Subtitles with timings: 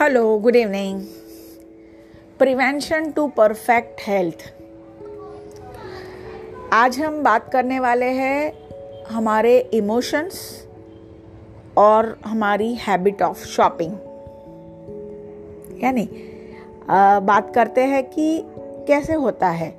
[0.00, 1.00] Hello good evening
[2.38, 4.42] prevention to perfect health
[6.72, 8.52] आज हम बात करने वाले हैं
[9.10, 10.40] हमारे इमोशंस
[11.78, 13.92] और हमारी हैबिट ऑफ़ शॉपिंग
[15.84, 16.08] यानी
[17.22, 18.28] बात करते हैं कि
[18.88, 19.70] कैसे होता है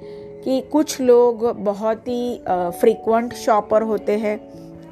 [0.43, 2.39] कि कुछ लोग बहुत ही
[2.79, 4.39] फ्रीक्वेंट शॉपर होते हैं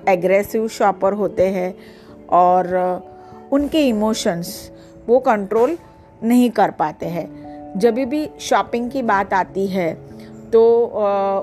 [0.10, 1.74] एग्रेसिव शॉपर होते हैं
[2.36, 2.74] और
[3.52, 4.56] उनके इमोशंस
[5.08, 5.78] वो कंट्रोल
[6.24, 7.28] नहीं कर पाते हैं।
[7.78, 9.94] जब भी शॉपिंग की बात आती है
[10.52, 10.62] तो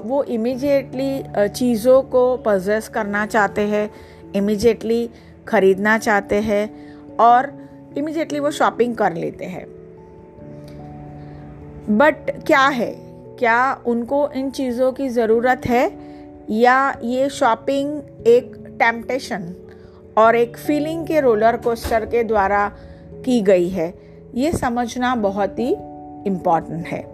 [0.04, 3.90] वो इमिजिएटली चीज़ों को पजेस करना चाहते हैं
[4.34, 5.08] इमिजिएटली
[5.48, 6.68] ख़रीदना चाहते हैं
[7.20, 7.52] और
[7.98, 9.66] इमिजिएटली वो शॉपिंग कर लेते हैं।
[11.90, 12.94] बट क्या है?
[13.38, 15.90] क्या उनको इन चीज़ों की ज़रूरत है?
[16.50, 19.54] या ये शॉपिंग एक टेम्पटेशन
[20.18, 22.70] और एक फीलिंग के रोलर कोस्टर के द्वारा
[23.24, 23.94] की गई है।
[24.34, 25.76] ये समझना बहुत ही
[26.26, 27.12] इंपॉर्टेंट है।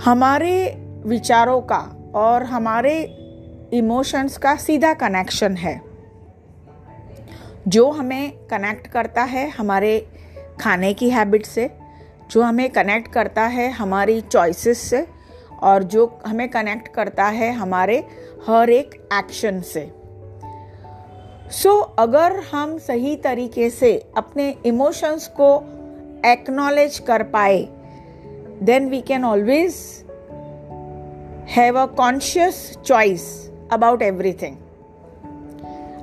[0.00, 0.68] हमारे
[1.06, 3.18] विचारों का और हमारे
[3.72, 5.80] इमोशंस का सीधा कनेक्शन है।
[7.68, 10.06] जो हमें कनेक्ट करता है हमारे
[10.60, 11.70] खाने की हैबिट से,
[12.30, 15.06] जो हमें कनेक्ट करता है हमारी चॉइसेस से,
[15.62, 18.04] और जो हमें कनेक्ट करता है हमारे
[18.48, 20.01] हर एक एक्शन से।
[21.52, 25.48] सो so, अगर हम सही तरीके से अपने इमोशंस को
[26.26, 27.58] एक्नॉलेज कर पाए
[28.62, 29.74] then we can always
[31.48, 33.26] have a conscious choice
[33.72, 34.56] about everything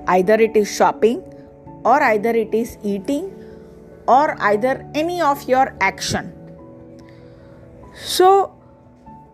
[0.09, 6.31] either it is shopping और आइदर इट इज़ ईटिंग और either any of your action
[8.07, 8.31] so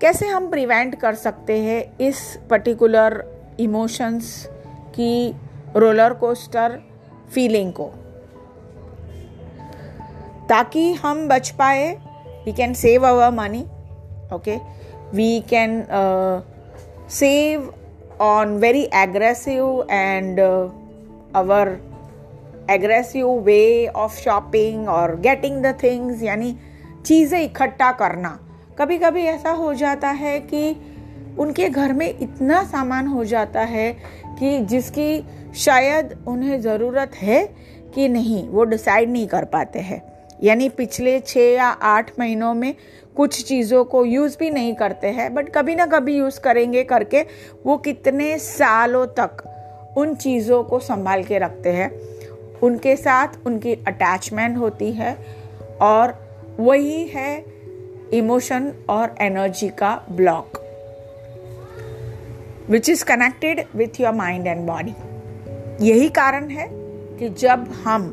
[0.01, 3.23] कैसे हम प्रिवेंट कर सकते हैं इस पर्टिकुलर
[3.59, 4.45] इमोशंस
[4.89, 5.15] की
[5.75, 6.79] रोलर कोस्टर
[7.33, 7.85] फीलिंग को।
[10.49, 11.91] ताकि हम बच पाए
[12.45, 13.61] we can save our money
[14.33, 14.55] okay
[15.13, 15.83] we can
[17.09, 17.73] save
[18.21, 21.77] on very aggressive and our
[22.69, 26.55] aggressive way of shopping और गेटिंग द थिंग्स यानी
[27.05, 28.29] चीज़ें इकट्ठा करना।
[28.79, 30.75] कभी कभी ऐसा हो जाता है कि
[31.39, 33.89] उनके घर में इतना सामान हो जाता है
[34.39, 35.23] कि जिसकी
[35.55, 37.45] शायद उन्हें ज़रूरत है
[37.95, 40.01] कि नहीं, वो डिसाइड नहीं कर पाते हैं।
[40.43, 42.73] यानी पिछले छः या आठ महीनों में
[43.15, 47.21] कुछ चीज़ों को यूज़ भी नहीं करते हैं बट कभी ना कभी यूज़ करेंगे करके
[47.65, 49.43] वो कितने सालों तक
[49.97, 51.91] उन चीज़ों को संभाल के रखते हैं।
[52.63, 55.15] उनके साथ उनकी अटैचमेंट होती है
[55.81, 56.17] और
[56.59, 57.45] वही है
[58.13, 60.64] इमोशन और एनर्जी का block
[62.69, 64.93] which is connected with your mind and body
[65.81, 66.67] यही कारण है
[67.17, 68.07] कि जब हम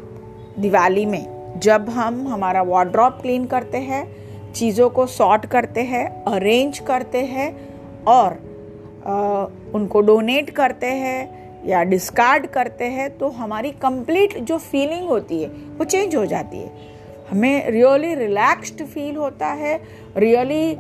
[0.59, 4.05] दिवाली में जब हम हमारा वार्ड्रॉप क्लीन करते हैं
[4.53, 7.51] चीज़ों को सॉर्ट करते हैं अरेंज करते हैं
[8.05, 8.39] और
[9.07, 11.21] आ, उनको डोनेट करते हैं
[11.67, 16.59] या डिस्कार्ड करते हैं तो हमारी कंप्लीट जो फीलिंग होती है वो चेंज हो जाती
[16.59, 16.71] है।
[17.31, 19.81] हमें रियली रिलैक्स्ड फील होता है
[20.17, 20.77] रियली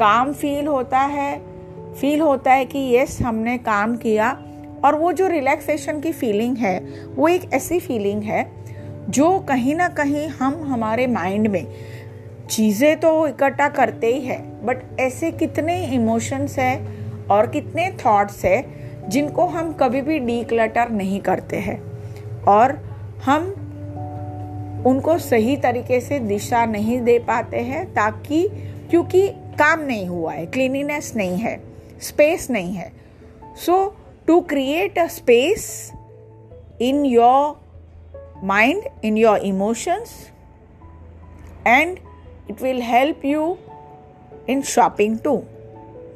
[0.00, 1.55] काम फील होता है
[2.00, 4.30] फील होता है कि यस, हमने काम किया।
[4.84, 8.46] और वो जो रिलैक्सेशन की फीलिंग है, वो एक ऐसी फीलिंग है
[9.10, 11.66] जो कहीं ना कहीं हम हमारे माइंड में
[12.50, 19.08] चीज़ें तो इकट्ठा करते ही है बट ऐसे कितने इमोशंस हैं और कितने थॉट्स है
[19.08, 21.80] जिनको हम कभी भी डी क्लटर नहीं करते हैं।
[22.48, 22.72] और
[23.24, 23.46] हम
[24.86, 28.46] उनको सही तरीके से दिशा नहीं दे पाते हैं ताकि,
[28.90, 29.28] क्योंकि
[29.58, 31.56] काम नहीं हुआ है क्लीनिनेस नहीं है।
[32.00, 32.92] स्पेस नहीं है.
[33.56, 33.96] So
[34.26, 35.92] to create a space
[36.80, 40.32] in your mind in your emotions
[41.66, 41.98] and
[42.50, 43.56] it will help you
[44.48, 45.42] in shopping to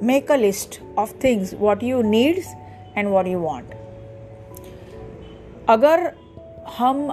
[0.02, 2.54] make a list of things what you needs
[2.96, 3.74] and what you want
[5.68, 6.19] अगर
[6.78, 7.08] हम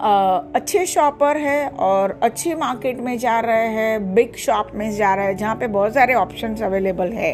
[0.55, 5.25] अच्छे shopper हैं और अच्छी market में जा रहे हैं बिग शॉप में जा रहे
[5.25, 7.33] हैं जहाँ पे बहुत सारे ऑप्शंस अवेलेबल है।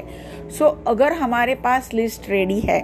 [0.49, 2.79] सो so, अगर हमारे पास लिस्ट रेडी है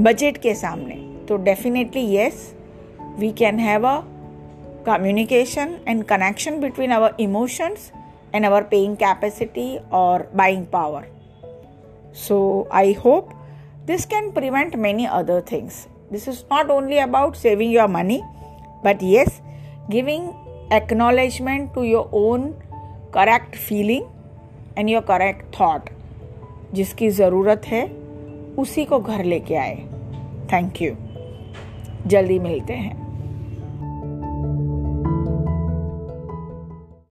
[0.00, 0.94] बजट के सामने
[1.28, 2.54] तो definitely yes
[3.18, 4.00] we can have a
[4.86, 7.92] communication and connection between our emotions
[8.34, 11.06] and our paying capacity और buying power
[12.28, 13.28] so I hope
[13.86, 18.20] this can prevent many other things This is not only about saving your money,
[18.84, 19.30] but yes,
[19.90, 20.24] giving
[20.72, 22.42] acknowledgement to your own
[23.16, 24.02] correct feeling
[24.76, 25.90] and your correct thought.
[26.74, 27.84] जिसकी ज़रूरत है
[28.58, 29.76] उसी को घर लेके आए
[30.52, 30.94] thank you
[32.06, 33.01] जल्दी मिलते हैं